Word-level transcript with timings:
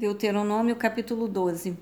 Deuteronômio 0.00 0.76
capítulo 0.76 1.28
12. 1.28 1.76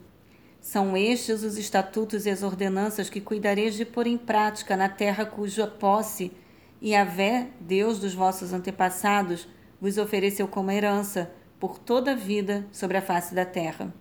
São 0.61 0.97
estes 0.97 1.45
os 1.45 1.57
estatutos 1.57 2.27
e 2.27 2.31
as 2.31 2.43
ordenanças 2.43 3.09
que 3.09 3.21
cuidareis 3.21 3.77
de 3.77 3.85
pôr 3.85 4.09
em 4.09 4.19
prática 4.19 4.77
na 4.77 4.89
terra 4.89 5.25
cuja 5.25 5.69
posse 5.69 6.33
Yahvé, 6.83 7.47
Deus 7.61 8.01
dos 8.01 8.15
vossos 8.15 8.53
antepassados, 8.53 9.47
vos 9.81 9.99
ofereceu 9.99 10.49
como 10.49 10.73
herança 10.73 11.31
por 11.61 11.79
toda 11.79 12.11
a 12.11 12.17
vida 12.17 12.67
sobre 12.73 12.97
a 12.97 13.03
face 13.03 13.37
da 13.37 13.45
terra. 13.45 13.95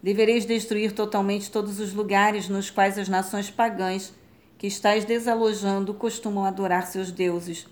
Devereis 0.00 0.46
destruir 0.46 0.92
totalmente 0.92 1.50
todos 1.50 1.80
os 1.80 1.92
lugares 1.92 2.48
nos 2.48 2.70
quais 2.70 2.96
as 2.96 3.08
nações 3.08 3.50
pagãs 3.50 4.14
que 4.56 4.68
estáis 4.68 5.04
desalojando 5.04 5.94
costumam 5.94 6.44
adorar 6.44 6.86
seus 6.86 7.10
deuses, 7.10 7.66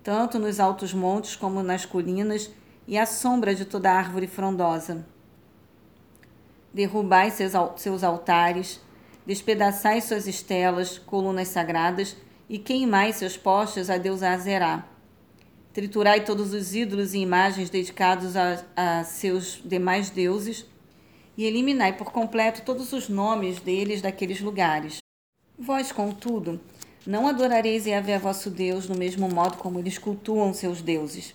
tanto 0.00 0.38
nos 0.38 0.60
altos 0.60 0.94
montes 0.94 1.34
como 1.34 1.60
nas 1.60 1.84
colinas 1.84 2.52
e 2.86 2.96
à 2.96 3.04
sombra 3.04 3.54
de 3.54 3.64
toda 3.64 3.90
árvore 3.90 4.26
frondosa. 4.26 5.04
Derrubai 6.72 7.30
seus 7.30 8.04
altares, 8.04 8.80
despedaçai 9.26 10.00
suas 10.00 10.26
estelas, 10.26 10.98
colunas 10.98 11.48
sagradas, 11.48 12.16
e 12.48 12.58
queimai 12.58 13.12
seus 13.12 13.36
postes 13.36 13.90
a 13.90 13.98
Deus 13.98 14.22
Azerá. 14.22 14.86
Triturai 15.72 16.24
todos 16.24 16.52
os 16.52 16.74
ídolos 16.74 17.12
e 17.12 17.18
imagens 17.18 17.68
dedicados 17.68 18.36
a, 18.36 18.62
a 18.76 19.04
seus 19.04 19.60
demais 19.64 20.10
deuses, 20.10 20.64
e 21.36 21.44
eliminai 21.44 21.92
por 21.92 22.12
completo 22.12 22.62
todos 22.62 22.92
os 22.92 23.08
nomes 23.08 23.60
deles 23.60 24.00
daqueles 24.00 24.40
lugares. 24.40 24.98
Vós, 25.58 25.92
contudo, 25.92 26.60
não 27.06 27.26
adorareis 27.26 27.84
Yahvé 27.84 28.18
vosso 28.18 28.50
Deus 28.50 28.88
no 28.88 28.94
mesmo 28.94 29.28
modo 29.28 29.56
como 29.56 29.78
eles 29.78 29.98
cultuam 29.98 30.54
seus 30.54 30.80
deuses 30.80 31.34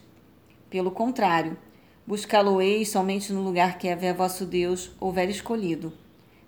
pelo 0.71 0.89
contrário, 0.89 1.57
buscá-lo-eis 2.07 2.89
somente 2.89 3.33
no 3.33 3.43
lugar 3.43 3.77
que 3.77 3.87
Yahvé 3.87 4.13
vosso 4.13 4.45
Deus 4.45 4.89
houver 5.01 5.29
escolhido, 5.29 5.91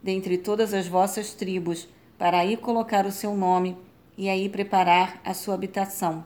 dentre 0.01 0.37
todas 0.37 0.73
as 0.73 0.87
vossas 0.87 1.33
tribos, 1.33 1.89
para 2.17 2.39
aí 2.39 2.55
colocar 2.55 3.05
o 3.05 3.11
seu 3.11 3.35
nome 3.35 3.77
e 4.17 4.29
aí 4.29 4.47
preparar 4.47 5.19
a 5.25 5.33
sua 5.33 5.55
habitação. 5.55 6.23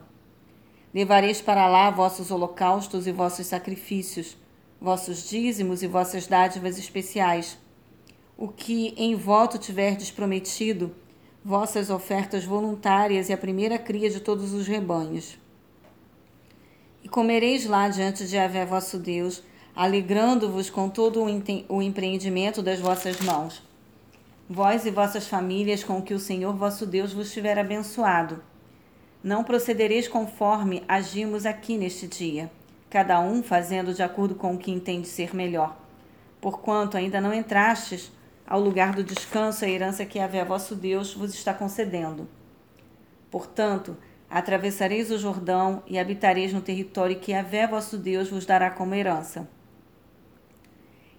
Levareis 0.94 1.42
para 1.42 1.66
lá 1.66 1.90
vossos 1.90 2.30
holocaustos 2.30 3.08
e 3.08 3.12
vossos 3.12 3.48
sacrifícios, 3.48 4.36
vossos 4.80 5.28
dízimos 5.28 5.82
e 5.82 5.88
vossas 5.88 6.28
dádivas 6.28 6.78
especiais. 6.78 7.58
O 8.36 8.46
que 8.46 8.94
em 8.96 9.16
voto 9.16 9.58
tiverdes 9.58 10.12
prometido, 10.12 10.94
vossas 11.44 11.90
ofertas 11.90 12.44
voluntárias 12.44 13.28
e 13.28 13.32
a 13.32 13.36
primeira 13.36 13.76
cria 13.76 14.08
de 14.08 14.20
todos 14.20 14.52
os 14.52 14.68
rebanhos. 14.68 15.36
E 17.08 17.10
comereis 17.10 17.64
lá 17.64 17.88
diante 17.88 18.26
de 18.26 18.36
Yahvé 18.36 18.66
vosso 18.66 18.98
Deus, 18.98 19.42
alegrando-vos 19.74 20.68
com 20.68 20.90
todo 20.90 21.24
o 21.24 21.80
empreendimento 21.82 22.60
das 22.60 22.80
vossas 22.80 23.18
mãos. 23.20 23.62
Vós 24.46 24.84
e 24.84 24.90
vossas 24.90 25.26
famílias 25.26 25.82
com 25.82 26.02
que 26.02 26.12
o 26.12 26.18
Senhor 26.18 26.54
vosso 26.54 26.84
Deus 26.84 27.14
vos 27.14 27.32
tiver 27.32 27.58
abençoado. 27.58 28.42
Não 29.24 29.42
procedereis 29.42 30.06
conforme 30.06 30.84
agimos 30.86 31.46
aqui 31.46 31.78
neste 31.78 32.06
dia, 32.06 32.50
cada 32.90 33.18
um 33.20 33.42
fazendo 33.42 33.94
de 33.94 34.02
acordo 34.02 34.34
com 34.34 34.54
o 34.54 34.58
que 34.58 34.70
entende 34.70 35.08
ser 35.08 35.34
melhor. 35.34 35.78
Porquanto 36.42 36.98
ainda 36.98 37.22
não 37.22 37.32
entrastes 37.32 38.12
ao 38.46 38.60
lugar 38.60 38.94
do 38.94 39.02
descanso 39.02 39.64
a 39.64 39.68
herança 39.68 40.04
que 40.04 40.18
Yahvé 40.18 40.44
vosso 40.44 40.74
Deus 40.74 41.14
vos 41.14 41.32
está 41.32 41.54
concedendo. 41.54 42.28
Portanto, 43.30 43.96
Atravessareis 44.30 45.10
o 45.10 45.18
Jordão 45.18 45.82
e 45.86 45.98
habitareis 45.98 46.52
no 46.52 46.60
território 46.60 47.18
que 47.18 47.32
Yahvé 47.32 47.66
vosso 47.66 47.96
Deus 47.96 48.28
vos 48.28 48.44
dará 48.44 48.70
como 48.70 48.94
herança. 48.94 49.48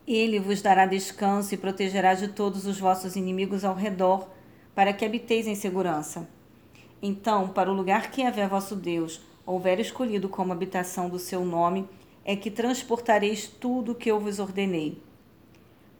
Ele 0.08 0.40
vos 0.40 0.62
dará 0.62 0.86
descanso 0.86 1.54
e 1.54 1.58
protegerá 1.58 2.14
de 2.14 2.28
todos 2.30 2.66
os 2.66 2.80
vossos 2.80 3.16
inimigos 3.16 3.64
ao 3.64 3.76
redor, 3.76 4.28
para 4.76 4.94
que 4.94 5.04
habiteis 5.04 5.48
em 5.48 5.56
segurança. 5.56 6.28
Então, 7.02 7.50
para 7.50 7.72
o 7.72 7.76
lugar 7.76 8.12
que 8.12 8.22
Yahvé 8.22 8.48
vosso 8.48 8.76
Deus 8.76 9.22
houver 9.46 9.80
escolhido 9.80 10.30
como 10.30 10.54
habitação 10.54 11.10
do 11.10 11.18
seu 11.18 11.44
nome, 11.44 11.88
é 12.24 12.36
que 12.36 12.52
transportareis 12.52 13.48
tudo 13.48 13.94
o 13.94 13.96
que 13.96 14.12
eu 14.12 14.20
vos 14.20 14.38
ordenei. 14.38 15.02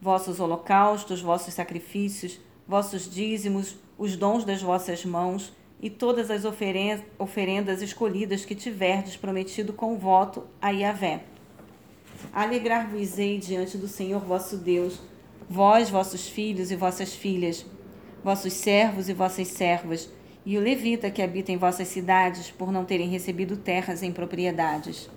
Vossos 0.00 0.38
holocaustos, 0.38 1.20
vossos 1.20 1.54
sacrifícios, 1.54 2.40
vossos 2.66 3.10
dízimos, 3.10 3.76
os 3.98 4.16
dons 4.16 4.44
das 4.44 4.62
vossas 4.62 5.04
mãos, 5.04 5.52
e 5.82 5.88
todas 5.88 6.30
as 6.30 6.44
oferendas 6.44 7.80
escolhidas 7.80 8.44
que 8.44 8.54
tiverdes 8.54 9.16
prometido 9.16 9.72
com 9.72 9.96
voto 9.96 10.46
a 10.60 10.70
Yahvé. 10.70 11.22
Alegrar-vos-ei 12.32 13.38
diante 13.38 13.78
do 13.78 13.88
Senhor 13.88 14.20
vosso 14.20 14.58
Deus, 14.58 15.00
vós, 15.48 15.88
vossos 15.88 16.28
filhos 16.28 16.70
e 16.70 16.76
vossas 16.76 17.14
filhas, 17.14 17.64
vossos 18.22 18.52
servos 18.52 19.08
e 19.08 19.14
vossas 19.14 19.48
servas, 19.48 20.10
e 20.44 20.58
o 20.58 20.60
levita 20.60 21.10
que 21.10 21.22
habita 21.22 21.50
em 21.50 21.56
vossas 21.56 21.88
cidades, 21.88 22.50
por 22.50 22.70
não 22.70 22.84
terem 22.84 23.08
recebido 23.08 23.56
terras 23.56 24.02
em 24.02 24.12
propriedades. 24.12 25.08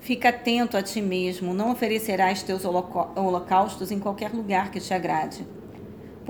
Fica 0.00 0.28
atento 0.28 0.76
a 0.76 0.82
ti 0.82 1.00
mesmo, 1.00 1.54
não 1.54 1.72
oferecerás 1.72 2.42
teus 2.42 2.64
holocaustos 2.64 3.90
em 3.90 3.98
qualquer 3.98 4.32
lugar 4.32 4.70
que 4.70 4.80
te 4.80 4.92
agrade 4.92 5.46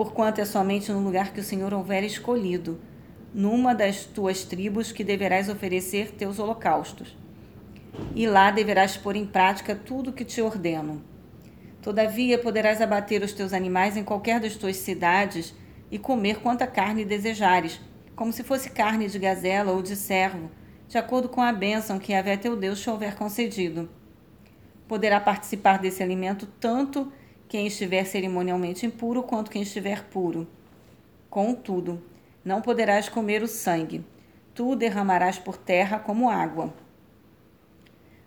porquanto 0.00 0.40
é 0.40 0.46
somente 0.46 0.90
no 0.90 1.00
lugar 1.00 1.30
que 1.30 1.40
o 1.40 1.44
Senhor 1.44 1.74
houver 1.74 2.02
escolhido, 2.02 2.80
numa 3.34 3.74
das 3.74 4.06
tuas 4.06 4.44
tribos, 4.44 4.92
que 4.92 5.04
deverás 5.04 5.50
oferecer 5.50 6.12
teus 6.12 6.38
holocaustos. 6.38 7.14
E 8.14 8.26
lá 8.26 8.50
deverás 8.50 8.96
pôr 8.96 9.14
em 9.14 9.26
prática 9.26 9.76
tudo 9.76 10.08
o 10.08 10.12
que 10.14 10.24
te 10.24 10.40
ordeno. 10.40 11.04
Todavia 11.82 12.38
poderás 12.38 12.80
abater 12.80 13.22
os 13.22 13.34
teus 13.34 13.52
animais 13.52 13.94
em 13.94 14.02
qualquer 14.02 14.40
das 14.40 14.56
tuas 14.56 14.78
cidades 14.78 15.54
e 15.90 15.98
comer 15.98 16.40
quanta 16.40 16.66
carne 16.66 17.04
desejares, 17.04 17.78
como 18.16 18.32
se 18.32 18.42
fosse 18.42 18.70
carne 18.70 19.06
de 19.06 19.18
gazela 19.18 19.70
ou 19.70 19.82
de 19.82 19.96
servo, 19.96 20.50
de 20.88 20.96
acordo 20.96 21.28
com 21.28 21.42
a 21.42 21.52
bênção 21.52 21.98
que 21.98 22.12
Yahvé 22.12 22.38
teu 22.38 22.56
Deus 22.56 22.80
te 22.80 22.88
houver 22.88 23.16
concedido. 23.16 23.86
Poderá 24.88 25.20
participar 25.20 25.78
desse 25.78 26.02
alimento 26.02 26.46
tanto 26.58 27.12
quem 27.50 27.66
estiver 27.66 28.06
cerimonialmente 28.06 28.86
impuro 28.86 29.24
quanto 29.24 29.50
quem 29.50 29.62
estiver 29.62 30.04
puro. 30.04 30.46
Contudo, 31.28 32.00
não 32.44 32.62
poderás 32.62 33.08
comer 33.08 33.42
o 33.42 33.48
sangue, 33.48 34.04
tu 34.54 34.70
o 34.70 34.76
derramarás 34.76 35.36
por 35.36 35.56
terra 35.56 35.98
como 35.98 36.30
água. 36.30 36.72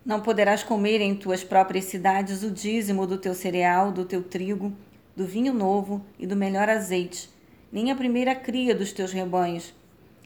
Não 0.05 0.19
poderás 0.19 0.61
comer 0.61 0.99
em 0.99 1.15
tuas 1.15 1.41
próprias 1.41 1.85
cidades 1.85 2.43
o 2.43 2.51
dízimo 2.51 3.07
do 3.07 3.17
teu 3.17 3.33
cereal, 3.33 3.93
do 3.93 4.03
teu 4.03 4.21
trigo, 4.21 4.73
do 5.15 5.25
vinho 5.25 5.53
novo 5.53 6.05
e 6.19 6.27
do 6.27 6.35
melhor 6.35 6.67
azeite, 6.67 7.29
nem 7.71 7.91
a 7.91 7.95
primeira 7.95 8.35
cria 8.35 8.75
dos 8.75 8.91
teus 8.91 9.13
rebanhos, 9.13 9.73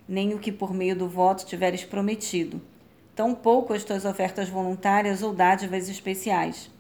nem 0.10 0.34
o 0.34 0.40
que 0.40 0.52
por 0.52 0.74
meio 0.74 0.96
do 0.96 1.08
voto 1.08 1.46
tiveres 1.46 1.84
prometido, 1.84 2.60
tampouco 3.16 3.74
as 3.74 3.84
tuas 3.84 4.06
ofertas 4.06 4.50
voluntárias 4.50 5.22
ou 5.22 5.36
dádivas 5.36 5.88
especiais 5.88 6.76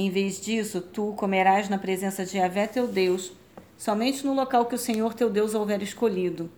em 0.00 0.10
vez 0.10 0.40
disso, 0.40 0.80
tu 0.80 1.12
comerás 1.14 1.68
na 1.68 1.76
presença 1.76 2.24
de 2.24 2.36
Yahvé 2.36 2.68
teu 2.68 2.86
Deus, 2.86 3.32
somente 3.76 4.24
no 4.24 4.32
local 4.32 4.66
que 4.66 4.76
o 4.76 4.78
Senhor 4.78 5.12
teu 5.12 5.28
Deus 5.28 5.56
houver 5.56 5.82
escolhido. 5.82 6.48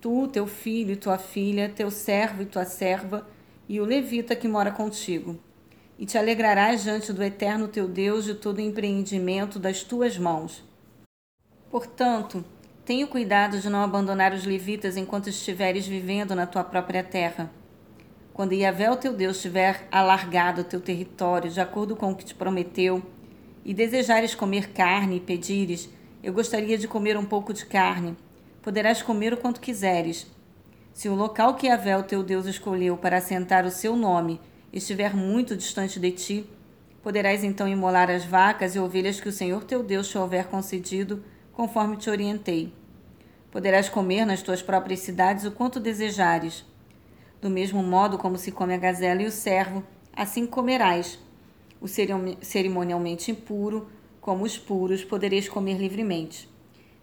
Tu, 0.00 0.28
teu 0.28 0.46
filho 0.46 0.92
e 0.92 0.96
tua 0.96 1.18
filha, 1.18 1.68
teu 1.68 1.90
servo 1.90 2.42
e 2.42 2.46
tua 2.46 2.64
serva, 2.64 3.26
e 3.68 3.80
o 3.80 3.84
levita 3.84 4.36
que 4.36 4.46
mora 4.46 4.70
contigo. 4.70 5.36
E 5.98 6.06
te 6.06 6.16
alegrarás 6.16 6.84
diante 6.84 7.12
do 7.12 7.20
Eterno 7.20 7.66
teu 7.66 7.88
Deus 7.88 8.24
de 8.24 8.34
todo 8.34 8.60
empreendimento 8.60 9.58
das 9.58 9.82
tuas 9.82 10.16
mãos. 10.16 10.62
Portanto, 11.68 12.44
tenha 12.84 13.08
cuidado 13.08 13.58
de 13.58 13.68
não 13.68 13.82
abandonar 13.82 14.32
os 14.32 14.44
levitas 14.44 14.96
enquanto 14.96 15.28
estiveres 15.28 15.84
vivendo 15.84 16.32
na 16.32 16.46
tua 16.46 16.62
própria 16.62 17.02
terra 17.02 17.50
quando 18.38 18.52
Yahvé, 18.52 18.88
o 18.88 18.94
teu 18.96 19.12
Deus, 19.12 19.42
tiver 19.42 19.88
alargado 19.90 20.60
o 20.60 20.64
teu 20.64 20.80
território 20.80 21.50
de 21.50 21.60
acordo 21.60 21.96
com 21.96 22.12
o 22.12 22.14
que 22.14 22.24
te 22.24 22.36
prometeu, 22.36 23.02
e 23.64 23.74
desejares 23.74 24.32
comer 24.32 24.70
carne 24.70 25.16
e 25.16 25.20
pedires, 25.20 25.90
eu 26.22 26.32
gostaria 26.32 26.78
de 26.78 26.86
comer 26.86 27.16
um 27.16 27.24
pouco 27.24 27.52
de 27.52 27.66
carne, 27.66 28.16
poderás 28.62 29.02
comer 29.02 29.32
o 29.34 29.36
quanto 29.36 29.60
quiseres. 29.60 30.24
Se 30.92 31.08
o 31.08 31.16
local 31.16 31.56
que 31.56 31.66
Yahvé, 31.66 31.96
o 31.96 32.04
teu 32.04 32.22
Deus, 32.22 32.46
escolheu 32.46 32.96
para 32.96 33.16
assentar 33.16 33.66
o 33.66 33.72
seu 33.72 33.96
nome 33.96 34.40
estiver 34.72 35.16
muito 35.16 35.56
distante 35.56 35.98
de 35.98 36.12
ti, 36.12 36.46
poderás 37.02 37.42
então 37.42 37.66
imolar 37.66 38.08
as 38.08 38.24
vacas 38.24 38.76
e 38.76 38.78
ovelhas 38.78 39.20
que 39.20 39.28
o 39.28 39.32
Senhor 39.32 39.64
teu 39.64 39.82
Deus 39.82 40.08
te 40.08 40.16
houver 40.16 40.46
concedido, 40.46 41.24
conforme 41.52 41.96
te 41.96 42.08
orientei. 42.08 42.72
Poderás 43.50 43.88
comer 43.88 44.24
nas 44.24 44.42
tuas 44.42 44.62
próprias 44.62 45.00
cidades 45.00 45.44
o 45.44 45.50
quanto 45.50 45.80
desejares 45.80 46.64
do 47.40 47.48
mesmo 47.48 47.82
modo 47.82 48.18
como 48.18 48.36
se 48.36 48.50
come 48.50 48.74
a 48.74 48.78
gazela 48.78 49.22
e 49.22 49.26
o 49.26 49.32
servo, 49.32 49.84
assim 50.12 50.46
comerás. 50.46 51.18
O 51.80 51.86
cerimonialmente 51.86 53.30
impuro, 53.30 53.88
como 54.20 54.44
os 54.44 54.58
puros, 54.58 55.04
podereis 55.04 55.48
comer 55.48 55.78
livremente. 55.78 56.48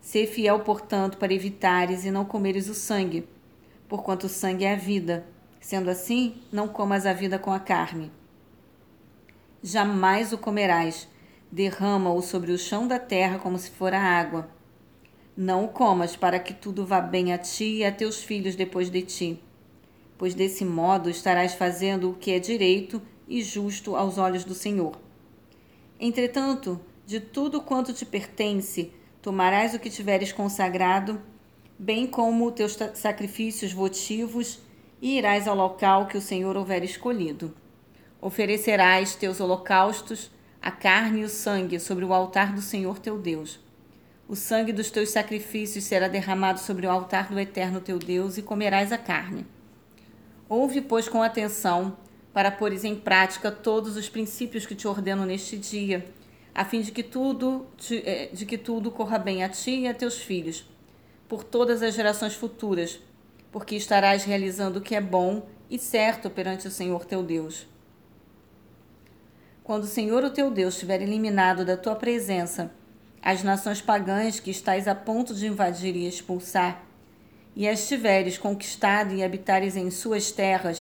Sê 0.02 0.28
fiel, 0.28 0.60
portanto, 0.60 1.18
para 1.18 1.34
evitares 1.34 2.06
e 2.06 2.12
não 2.12 2.26
comeres 2.26 2.68
o 2.68 2.74
sangue, 2.74 3.28
porquanto 3.88 4.26
o 4.26 4.30
sangue 4.30 4.66
é 4.66 4.74
a 4.74 4.78
vida. 4.78 5.26
Sendo 5.60 5.90
assim, 5.90 6.44
não 6.52 6.68
comas 6.68 7.08
a 7.08 7.14
vida 7.14 7.40
com 7.40 7.52
a 7.52 7.60
carne. 7.60 8.12
jamais 9.64 10.32
o 10.32 10.38
comerás. 10.38 11.08
Derrama-o 11.52 12.22
sobre 12.22 12.52
o 12.52 12.58
chão 12.58 12.88
da 12.88 13.00
terra 13.00 13.40
como 13.40 13.58
se 13.58 13.72
fora 13.72 14.00
água. 14.00 14.48
Não 15.36 15.66
o 15.66 15.70
comas, 15.70 16.16
para 16.16 16.40
que 16.40 16.54
tudo 16.54 16.86
vá 16.86 17.02
bem 17.02 17.34
a 17.34 17.38
ti 17.38 17.78
e 17.78 17.86
a 17.86 17.92
teus 17.92 18.22
filhos 18.22 18.56
depois 18.56 18.92
de 18.92 19.02
ti. 19.02 19.42
Pois 20.18 20.34
desse 20.34 20.64
modo 20.64 21.10
estarás 21.10 21.54
fazendo 21.54 22.10
o 22.10 22.14
que 22.14 22.32
é 22.32 22.40
direito 22.40 23.02
e 23.28 23.42
justo 23.42 23.96
aos 23.96 24.18
olhos 24.18 24.44
do 24.44 24.54
Senhor. 24.54 24.98
Entretanto, 26.00 26.80
de 27.06 27.20
tudo 27.20 27.62
quanto 27.62 27.94
te 27.94 28.06
pertence, 28.06 28.92
tomarás 29.22 29.74
o 29.74 29.80
que 29.80 29.90
tiveres 29.90 30.32
consagrado, 30.32 31.22
bem 31.78 32.08
como 32.08 32.52
teus 32.52 32.78
sacrifícios 32.94 33.74
votivos, 33.74 34.62
e 35.02 35.18
irás 35.18 35.48
ao 35.48 35.56
local 35.56 36.08
que 36.08 36.18
o 36.18 36.22
Senhor 36.22 36.56
houver 36.56 36.84
escolhido. 36.84 37.54
Oferecerás 38.22 39.16
teus 39.16 39.40
holocaustos, 39.40 40.32
a 40.62 40.72
carne 40.72 41.22
e 41.22 41.24
o 41.24 41.30
sangue 41.30 41.80
sobre 41.80 42.04
o 42.06 42.14
altar 42.14 42.54
do 42.54 42.62
Senhor 42.62 42.98
teu 42.98 43.20
Deus. 43.20 43.60
O 44.28 44.36
sangue 44.36 44.74
dos 44.74 44.90
teus 44.90 45.10
sacrifícios 45.10 45.84
será 45.84 46.08
derramado 46.08 46.60
sobre 46.60 46.88
o 46.88 46.90
altar 46.90 47.30
do 47.30 47.40
Eterno 47.40 47.80
teu 47.80 48.00
Deus, 48.00 48.38
e 48.38 48.42
comerás 48.42 48.92
a 48.92 48.98
carne. 48.98 49.46
Ouve, 50.48 50.82
pois, 50.82 51.10
com 51.10 51.24
atenção, 51.24 51.98
para 52.32 52.52
pôres 52.52 52.84
em 52.84 52.96
prática 52.96 53.52
todos 53.52 53.98
os 53.98 54.08
princípios 54.08 54.66
que 54.66 54.76
te 54.76 54.88
ordeno 54.88 55.26
neste 55.26 55.58
dia, 55.58 56.06
a 56.54 56.64
fim 56.64 56.82
de 56.82 56.92
que 56.92 57.02
tudo, 57.02 57.66
eh, 57.92 58.30
de 58.32 58.46
que 58.46 58.58
tudo 58.58 58.92
corra 58.92 59.18
bem 59.18 59.44
a 59.44 59.50
ti 59.50 59.72
e 59.72 59.88
a 59.88 59.94
teus 59.94 60.18
filhos, 60.20 60.70
por 61.28 61.44
todas 61.44 61.82
as 61.82 61.96
gerações 61.96 62.36
futuras, 62.36 63.00
porque 63.52 63.76
estarás 63.76 64.24
realizando 64.24 64.80
o 64.80 64.82
que 64.82 64.96
é 64.96 65.02
bom 65.02 65.48
e 65.70 65.80
certo 65.80 66.30
perante 66.30 66.68
o 66.68 66.72
Senhor 66.72 67.06
teu 67.06 67.24
Deus. 67.24 67.68
Quando 69.64 69.84
o 69.84 69.88
Senhor 69.88 70.24
o 70.24 70.30
teu 70.30 70.52
Deus 70.52 70.78
tiver 70.78 71.02
eliminado 71.02 71.66
da 71.66 71.76
tua 71.76 71.96
presença 71.96 72.72
as 73.20 73.42
nações 73.42 73.82
pagãs 73.82 74.40
que 74.40 74.52
estás 74.52 74.88
a 74.88 74.94
ponto 74.94 75.34
de 75.34 75.48
invadir 75.48 75.96
e 75.96 76.08
expulsar, 76.08 76.85
e 77.56 77.68
as 77.68 77.88
tiveres 77.88 78.38
conquistado 78.38 79.14
e 79.14 79.24
habitares 79.24 79.76
em 79.76 79.90
suas 79.90 80.32
terras, 80.32 80.78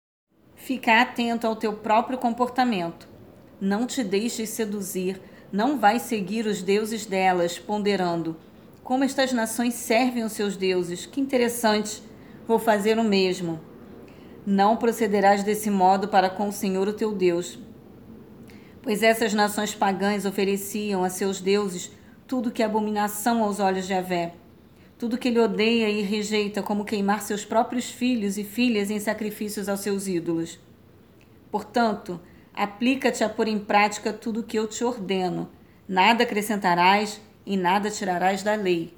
fica 0.55 1.01
atento 1.01 1.45
ao 1.45 1.55
teu 1.55 1.73
próprio 1.73 2.17
comportamento. 2.17 3.07
Não 3.59 3.85
te 3.85 4.03
deixes 4.03 4.49
seduzir, 4.49 5.21
não 5.51 5.77
vais 5.77 6.03
seguir 6.03 6.45
os 6.45 6.63
deuses 6.63 7.05
delas, 7.05 7.59
ponderando 7.59 8.37
como 8.83 9.03
estas 9.03 9.31
nações 9.31 9.75
servem 9.75 10.23
os 10.23 10.33
seus 10.33 10.57
deuses. 10.57 11.05
Que 11.05 11.21
interessante, 11.21 12.03
vou 12.47 12.59
fazer 12.59 12.97
o 12.97 13.03
mesmo. 13.03 13.59
Não 14.45 14.75
procederás 14.75 15.43
desse 15.43 15.69
modo 15.69 16.07
para 16.07 16.29
com 16.29 16.49
o 16.49 16.51
Senhor 16.51 16.87
o 16.87 16.93
teu 16.93 17.13
Deus, 17.13 17.59
pois 18.81 19.03
essas 19.03 19.33
nações 19.33 19.73
pagãs 19.73 20.25
ofereciam 20.25 21.03
a 21.03 21.09
seus 21.09 21.39
deuses 21.39 21.91
tudo 22.27 22.51
que 22.51 22.63
é 22.63 22.65
abominação 22.65 23.43
aos 23.43 23.59
olhos 23.59 23.83
de 23.83 23.89
Javé, 23.89 24.33
tudo 25.01 25.17
que 25.17 25.29
ele 25.29 25.39
odeia 25.39 25.89
e 25.89 26.03
rejeita, 26.03 26.61
como 26.61 26.85
queimar 26.85 27.23
seus 27.23 27.43
próprios 27.43 27.89
filhos 27.89 28.37
e 28.37 28.43
filhas 28.43 28.91
em 28.91 28.99
sacrifícios 28.99 29.67
aos 29.67 29.79
seus 29.79 30.07
ídolos. 30.07 30.59
Portanto, 31.49 32.21
aplica-te 32.53 33.23
a 33.23 33.27
pôr 33.27 33.47
em 33.47 33.57
prática 33.57 34.13
tudo 34.13 34.41
o 34.41 34.43
que 34.43 34.59
eu 34.59 34.67
te 34.67 34.83
ordeno, 34.83 35.49
nada 35.87 36.21
acrescentarás 36.21 37.19
e 37.43 37.57
nada 37.57 37.89
tirarás 37.89 38.43
da 38.43 38.53
lei 38.53 38.93